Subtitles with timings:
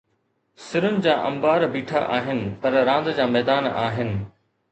[0.67, 4.13] سرن جا انبار بيٺا آهن، پر راند جا ميدان آهن.